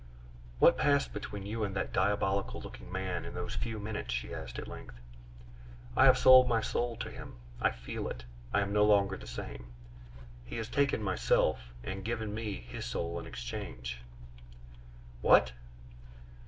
"What 0.57 0.79
passed 0.79 1.13
between 1.13 1.45
you 1.45 1.63
and 1.63 1.75
that 1.75 1.93
diabolical 1.93 2.59
looking 2.59 2.91
man 2.91 3.23
in 3.23 3.35
those 3.35 3.53
few 3.53 3.77
minutes?" 3.77 4.11
she 4.11 4.33
asked 4.33 4.57
at 4.57 4.67
length. 4.67 4.95
"I 5.95 6.05
have 6.05 6.17
sold 6.17 6.47
my 6.47 6.59
soul 6.59 6.95
to 6.97 7.11
him. 7.11 7.35
I 7.61 7.69
feel 7.69 8.07
it; 8.07 8.25
I 8.51 8.61
am 8.61 8.73
no 8.73 8.83
longer 8.83 9.15
the 9.15 9.27
same. 9.27 9.67
He 10.43 10.57
has 10.57 10.69
taken 10.69 11.03
my 11.03 11.15
self, 11.17 11.71
and 11.83 12.03
given 12.03 12.33
me 12.33 12.53
his 12.61 12.83
soul 12.85 13.19
in 13.19 13.27
exchange." 13.27 14.01
"What?" 15.21 15.51